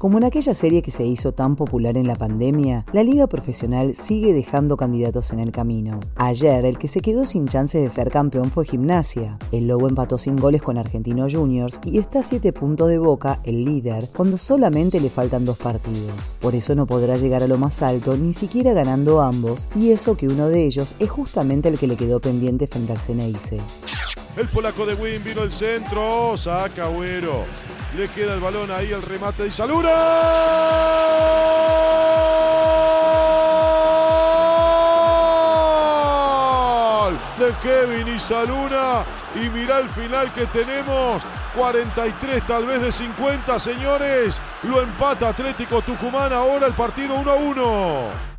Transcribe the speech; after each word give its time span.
Como 0.00 0.16
en 0.16 0.24
aquella 0.24 0.54
serie 0.54 0.80
que 0.80 0.90
se 0.90 1.04
hizo 1.04 1.32
tan 1.32 1.56
popular 1.56 1.98
en 1.98 2.06
la 2.06 2.14
pandemia, 2.14 2.86
la 2.90 3.02
liga 3.02 3.26
profesional 3.26 3.94
sigue 3.94 4.32
dejando 4.32 4.78
candidatos 4.78 5.30
en 5.30 5.40
el 5.40 5.52
camino. 5.52 6.00
Ayer, 6.16 6.64
el 6.64 6.78
que 6.78 6.88
se 6.88 7.02
quedó 7.02 7.26
sin 7.26 7.46
chances 7.46 7.82
de 7.82 7.90
ser 7.90 8.10
campeón 8.10 8.50
fue 8.50 8.64
Gimnasia. 8.64 9.36
El 9.52 9.68
Lobo 9.68 9.90
empató 9.90 10.16
sin 10.16 10.36
goles 10.36 10.62
con 10.62 10.78
Argentino 10.78 11.26
Juniors 11.30 11.80
y 11.84 11.98
está 11.98 12.20
a 12.20 12.22
7 12.22 12.50
puntos 12.54 12.88
de 12.88 12.96
boca, 12.96 13.40
el 13.44 13.62
líder, 13.66 14.08
cuando 14.16 14.38
solamente 14.38 15.02
le 15.02 15.10
faltan 15.10 15.44
dos 15.44 15.58
partidos. 15.58 16.38
Por 16.40 16.54
eso 16.54 16.74
no 16.74 16.86
podrá 16.86 17.18
llegar 17.18 17.42
a 17.42 17.46
lo 17.46 17.58
más 17.58 17.82
alto, 17.82 18.16
ni 18.16 18.32
siquiera 18.32 18.72
ganando 18.72 19.20
ambos, 19.20 19.68
y 19.76 19.90
eso 19.90 20.16
que 20.16 20.28
uno 20.28 20.48
de 20.48 20.64
ellos 20.64 20.94
es 20.98 21.10
justamente 21.10 21.68
el 21.68 21.78
que 21.78 21.86
le 21.86 21.98
quedó 21.98 22.20
pendiente 22.20 22.66
frente 22.68 22.92
al 22.92 23.00
Ceneice. 23.00 23.60
El 24.38 24.48
polaco 24.48 24.86
de 24.86 24.94
Win 24.94 25.22
vino 25.22 25.42
el 25.42 25.52
centro, 25.52 26.38
saca 26.38 26.86
Agüero. 26.86 27.44
Le 27.96 28.08
queda 28.08 28.34
el 28.34 28.40
balón 28.40 28.70
ahí, 28.70 28.92
el 28.92 29.02
remate 29.02 29.44
de 29.44 29.50
Salura. 29.50 29.90
De 37.36 37.52
Kevin 37.62 38.14
y 38.14 38.18
Saluna. 38.18 39.04
Y 39.34 39.48
mira 39.50 39.78
el 39.78 39.88
final 39.88 40.32
que 40.32 40.46
tenemos. 40.46 41.24
43 41.56 42.46
tal 42.46 42.66
vez 42.66 42.80
de 42.80 42.92
50, 42.92 43.58
señores. 43.58 44.40
Lo 44.62 44.80
empata 44.80 45.30
Atlético 45.30 45.82
Tucumán. 45.82 46.32
Ahora 46.32 46.68
el 46.68 46.74
partido 46.74 47.16
1 47.16 47.30
a 47.30 47.34
1. 47.34 48.29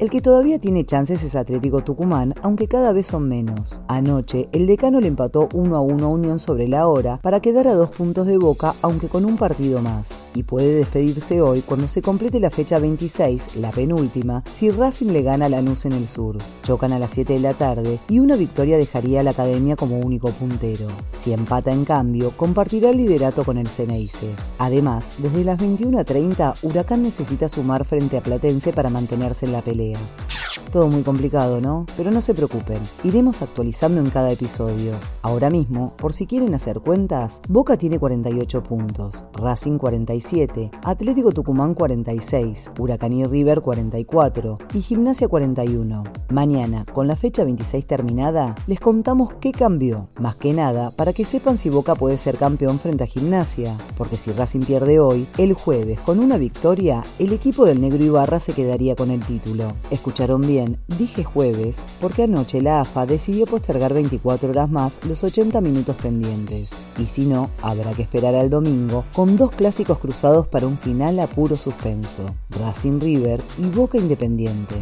El 0.00 0.08
que 0.08 0.22
todavía 0.22 0.58
tiene 0.58 0.86
chances 0.86 1.22
es 1.24 1.34
Atlético 1.34 1.84
Tucumán, 1.84 2.32
aunque 2.40 2.68
cada 2.68 2.94
vez 2.94 3.08
son 3.08 3.28
menos. 3.28 3.82
Anoche, 3.86 4.48
el 4.50 4.66
decano 4.66 4.98
le 4.98 5.08
empató 5.08 5.50
1 5.52 5.76
a 5.76 5.82
1 5.82 6.06
a 6.06 6.08
Unión 6.08 6.38
sobre 6.38 6.68
la 6.68 6.88
hora 6.88 7.18
para 7.18 7.40
quedar 7.40 7.68
a 7.68 7.74
dos 7.74 7.90
puntos 7.90 8.26
de 8.26 8.38
boca, 8.38 8.74
aunque 8.80 9.08
con 9.08 9.26
un 9.26 9.36
partido 9.36 9.82
más. 9.82 10.14
Y 10.34 10.44
puede 10.44 10.72
despedirse 10.72 11.42
hoy 11.42 11.60
cuando 11.60 11.86
se 11.86 12.00
complete 12.00 12.40
la 12.40 12.48
fecha 12.48 12.78
26, 12.78 13.56
la 13.56 13.72
penúltima, 13.72 14.42
si 14.54 14.70
Racing 14.70 15.08
le 15.08 15.20
gana 15.20 15.46
a 15.46 15.48
Lanús 15.50 15.84
en 15.84 15.92
el 15.92 16.08
sur. 16.08 16.38
Chocan 16.62 16.92
a 16.92 16.98
las 16.98 17.10
7 17.10 17.34
de 17.34 17.40
la 17.40 17.52
tarde 17.52 17.98
y 18.08 18.20
una 18.20 18.36
victoria 18.36 18.78
dejaría 18.78 19.20
a 19.20 19.22
la 19.22 19.32
academia 19.32 19.76
como 19.76 19.98
único 19.98 20.30
puntero. 20.30 20.86
Si 21.20 21.34
empata 21.34 21.72
en 21.72 21.84
cambio, 21.84 22.30
compartirá 22.38 22.88
el 22.88 22.96
liderato 22.96 23.44
con 23.44 23.58
el 23.58 23.68
Ceneice. 23.68 24.34
Además, 24.56 25.12
desde 25.18 25.44
las 25.44 25.58
21.30, 25.58 26.54
Huracán 26.62 27.02
necesita 27.02 27.50
sumar 27.50 27.84
frente 27.84 28.16
a 28.16 28.22
Platense 28.22 28.72
para 28.72 28.88
mantenerse 28.88 29.44
en 29.44 29.52
la 29.52 29.60
pelea. 29.60 29.89
Assembleia. 29.94 30.49
Todo 30.72 30.86
muy 30.86 31.02
complicado, 31.02 31.60
¿no? 31.60 31.84
Pero 31.96 32.12
no 32.12 32.20
se 32.20 32.32
preocupen, 32.32 32.78
iremos 33.02 33.42
actualizando 33.42 34.00
en 34.00 34.08
cada 34.08 34.30
episodio. 34.30 34.92
Ahora 35.20 35.50
mismo, 35.50 35.96
por 35.96 36.12
si 36.12 36.26
quieren 36.26 36.54
hacer 36.54 36.78
cuentas, 36.78 37.40
Boca 37.48 37.76
tiene 37.76 37.98
48 37.98 38.62
puntos, 38.62 39.24
Racing 39.32 39.78
47, 39.78 40.70
Atlético 40.84 41.32
Tucumán 41.32 41.74
46, 41.74 42.70
Huracán 42.78 43.14
y 43.14 43.26
River 43.26 43.62
44 43.62 44.58
y 44.72 44.80
Gimnasia 44.80 45.26
41. 45.26 46.04
Mañana, 46.30 46.84
con 46.92 47.08
la 47.08 47.16
fecha 47.16 47.42
26 47.42 47.84
terminada, 47.88 48.54
les 48.68 48.78
contamos 48.78 49.32
qué 49.40 49.50
cambió, 49.50 50.08
más 50.20 50.36
que 50.36 50.52
nada 50.52 50.92
para 50.92 51.12
que 51.12 51.24
sepan 51.24 51.58
si 51.58 51.68
Boca 51.68 51.96
puede 51.96 52.16
ser 52.16 52.36
campeón 52.36 52.78
frente 52.78 53.02
a 53.02 53.08
Gimnasia, 53.08 53.76
porque 53.98 54.16
si 54.16 54.30
Racing 54.30 54.60
pierde 54.60 55.00
hoy, 55.00 55.26
el 55.36 55.52
jueves, 55.52 55.98
con 56.00 56.20
una 56.20 56.36
victoria, 56.36 57.02
el 57.18 57.32
equipo 57.32 57.64
del 57.64 57.80
Negro 57.80 58.04
Ibarra 58.04 58.38
se 58.38 58.52
quedaría 58.52 58.94
con 58.94 59.10
el 59.10 59.18
título. 59.24 59.72
Escucharon 59.90 60.42
bien, 60.42 60.59
dije 60.98 61.24
jueves, 61.24 61.84
porque 62.00 62.24
anoche 62.24 62.60
la 62.60 62.80
AFA 62.80 63.06
decidió 63.06 63.46
postergar 63.46 63.94
24 63.94 64.50
horas 64.50 64.70
más 64.70 65.00
los 65.04 65.22
80 65.24 65.60
minutos 65.60 65.96
pendientes. 65.96 66.70
Y 66.98 67.06
si 67.06 67.26
no, 67.26 67.50
habrá 67.62 67.92
que 67.94 68.02
esperar 68.02 68.34
al 68.34 68.50
domingo 68.50 69.04
con 69.12 69.36
dos 69.36 69.50
clásicos 69.50 69.98
cruzados 69.98 70.48
para 70.48 70.66
un 70.66 70.78
final 70.78 71.18
a 71.20 71.26
puro 71.26 71.56
suspenso, 71.56 72.34
Racing 72.50 73.00
River 73.00 73.40
y 73.58 73.66
Boca 73.66 73.98
Independiente. 73.98 74.76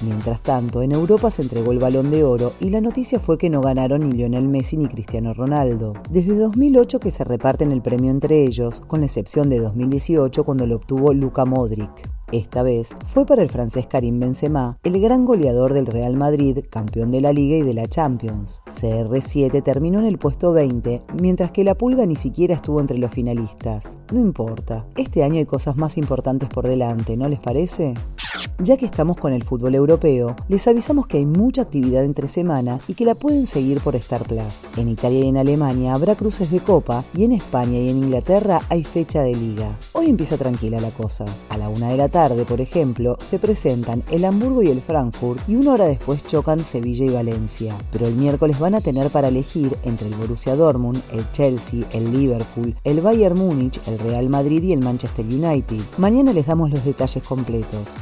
Mientras 0.00 0.40
tanto, 0.42 0.82
en 0.82 0.92
Europa 0.92 1.30
se 1.30 1.42
entregó 1.42 1.72
el 1.72 1.78
balón 1.78 2.10
de 2.10 2.24
oro 2.24 2.52
y 2.60 2.70
la 2.70 2.80
noticia 2.80 3.20
fue 3.20 3.38
que 3.38 3.50
no 3.50 3.60
ganaron 3.60 4.00
ni 4.00 4.12
Lionel 4.12 4.48
Messi 4.48 4.76
ni 4.76 4.88
Cristiano 4.88 5.34
Ronaldo. 5.34 5.94
Desde 6.10 6.36
2008 6.36 7.00
que 7.00 7.10
se 7.10 7.24
reparten 7.24 7.72
el 7.72 7.82
premio 7.82 8.10
entre 8.10 8.44
ellos, 8.44 8.80
con 8.80 9.00
la 9.00 9.06
excepción 9.06 9.48
de 9.48 9.60
2018 9.60 10.44
cuando 10.44 10.66
lo 10.66 10.76
obtuvo 10.76 11.12
Luka 11.12 11.44
Modric. 11.44 12.23
Esta 12.34 12.64
vez 12.64 12.96
fue 13.06 13.24
para 13.26 13.42
el 13.42 13.48
francés 13.48 13.86
Karim 13.86 14.18
Benzema, 14.18 14.76
el 14.82 15.00
gran 15.00 15.24
goleador 15.24 15.72
del 15.72 15.86
Real 15.86 16.16
Madrid, 16.16 16.64
campeón 16.68 17.12
de 17.12 17.20
la 17.20 17.32
Liga 17.32 17.58
y 17.58 17.62
de 17.62 17.74
la 17.74 17.86
Champions. 17.86 18.60
CR7 18.66 19.62
terminó 19.62 20.00
en 20.00 20.06
el 20.06 20.18
puesto 20.18 20.52
20, 20.52 21.04
mientras 21.22 21.52
que 21.52 21.62
la 21.62 21.76
Pulga 21.76 22.06
ni 22.06 22.16
siquiera 22.16 22.56
estuvo 22.56 22.80
entre 22.80 22.98
los 22.98 23.12
finalistas. 23.12 23.98
No 24.12 24.18
importa, 24.18 24.84
este 24.96 25.22
año 25.22 25.36
hay 25.36 25.46
cosas 25.46 25.76
más 25.76 25.96
importantes 25.96 26.48
por 26.48 26.66
delante, 26.66 27.16
¿no 27.16 27.28
les 27.28 27.38
parece? 27.38 27.94
Ya 28.58 28.76
que 28.76 28.86
estamos 28.86 29.16
con 29.16 29.32
el 29.32 29.42
fútbol 29.42 29.74
europeo, 29.74 30.36
les 30.48 30.66
avisamos 30.68 31.06
que 31.06 31.18
hay 31.18 31.26
mucha 31.26 31.62
actividad 31.62 32.04
entre 32.04 32.28
semana 32.28 32.78
y 32.86 32.94
que 32.94 33.04
la 33.04 33.16
pueden 33.16 33.46
seguir 33.46 33.80
por 33.80 33.96
Star 33.96 34.22
Plus. 34.24 34.68
En 34.76 34.88
Italia 34.88 35.24
y 35.24 35.28
en 35.28 35.36
Alemania 35.36 35.94
habrá 35.94 36.14
cruces 36.14 36.50
de 36.50 36.60
copa 36.60 37.04
y 37.14 37.24
en 37.24 37.32
España 37.32 37.78
y 37.78 37.90
en 37.90 38.04
Inglaterra 38.04 38.60
hay 38.68 38.84
fecha 38.84 39.22
de 39.22 39.34
liga. 39.34 39.76
Hoy 39.92 40.08
empieza 40.08 40.36
tranquila 40.36 40.80
la 40.80 40.90
cosa. 40.90 41.24
A 41.48 41.56
la 41.56 41.68
una 41.68 41.88
de 41.88 41.96
la 41.96 42.08
por 42.46 42.60
ejemplo, 42.60 43.18
se 43.20 43.38
presentan 43.38 44.02
el 44.10 44.24
Hamburgo 44.24 44.62
y 44.62 44.68
el 44.68 44.80
Frankfurt 44.80 45.46
y 45.46 45.56
una 45.56 45.74
hora 45.74 45.84
después 45.84 46.26
chocan 46.26 46.64
Sevilla 46.64 47.04
y 47.04 47.10
Valencia. 47.10 47.76
Pero 47.92 48.06
el 48.06 48.14
miércoles 48.14 48.58
van 48.58 48.74
a 48.74 48.80
tener 48.80 49.10
para 49.10 49.28
elegir 49.28 49.76
entre 49.82 50.08
el 50.08 50.14
Borussia 50.14 50.56
Dortmund, 50.56 51.02
el 51.12 51.30
Chelsea, 51.32 51.84
el 51.92 52.10
Liverpool, 52.10 52.74
el 52.84 53.02
Bayern 53.02 53.38
Múnich, 53.38 53.78
el 53.86 53.98
Real 53.98 54.30
Madrid 54.30 54.62
y 54.62 54.72
el 54.72 54.80
Manchester 54.80 55.26
United. 55.26 55.80
Mañana 55.98 56.32
les 56.32 56.46
damos 56.46 56.70
los 56.70 56.84
detalles 56.84 57.22
completos. 57.22 57.96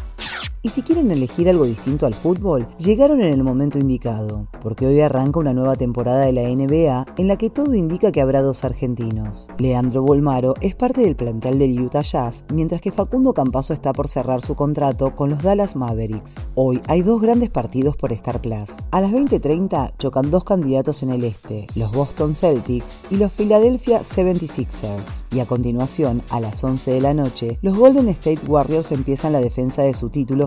Y 0.65 0.69
si 0.69 0.83
quieren 0.83 1.11
elegir 1.11 1.49
algo 1.49 1.65
distinto 1.65 2.07
al 2.07 2.15
fútbol, 2.15 2.69
llegaron 2.79 3.21
en 3.21 3.33
el 3.33 3.43
momento 3.43 3.81
indicado, 3.81 4.47
porque 4.63 4.87
hoy 4.87 5.01
arranca 5.01 5.41
una 5.41 5.53
nueva 5.53 5.75
temporada 5.75 6.21
de 6.21 6.33
la 6.33 6.43
NBA 6.43 7.05
en 7.19 7.27
la 7.27 7.37
que 7.37 7.51
todo 7.51 7.75
indica 7.75 8.13
que 8.13 8.21
habrá 8.21 8.43
dos 8.43 8.63
argentinos. 8.63 9.49
Leandro 9.59 10.03
Bolmaro 10.03 10.55
es 10.61 10.77
parte 10.77 11.01
del 11.01 11.17
plantel 11.17 11.59
del 11.59 11.81
Utah 11.81 12.03
Jazz, 12.03 12.45
mientras 12.55 12.81
que 12.81 12.93
Facundo 12.93 13.35
Campazo 13.35 13.73
está 13.73 13.93
por 13.93 14.07
cerrar 14.07 14.41
su 14.41 14.55
contrato 14.55 15.17
con 15.17 15.31
los 15.31 15.43
Dallas 15.43 15.75
Mavericks. 15.75 16.37
Hoy 16.55 16.81
hay 16.87 17.03
dos 17.03 17.21
grandes 17.21 17.51
partidos 17.51 17.97
por 17.97 18.13
Star 18.13 18.41
Plus. 18.41 18.71
A 18.93 19.01
las 19.01 19.11
20:30 19.11 19.95
chocan 19.99 20.31
dos 20.31 20.45
candidatos 20.45 21.03
en 21.03 21.11
el 21.11 21.25
este, 21.25 21.67
los 21.75 21.91
Boston 21.91 22.37
Celtics 22.37 22.99
y 23.11 23.17
los 23.17 23.33
Philadelphia 23.33 24.03
76ers. 24.03 25.25
Y 25.33 25.41
a 25.41 25.45
continuación, 25.47 26.23
a 26.31 26.39
las 26.39 26.63
11 26.63 26.93
de 26.93 27.01
la 27.01 27.15
noche, 27.15 27.59
los 27.63 27.77
Golden 27.77 28.09
State 28.11 28.47
Warriors 28.47 28.93
empiezan 28.93 29.33
la 29.33 29.41
defensa 29.41 29.83
de 29.83 29.95
su 29.95 30.09
título 30.09 30.47